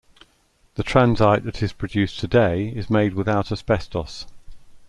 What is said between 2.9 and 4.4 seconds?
without asbestos.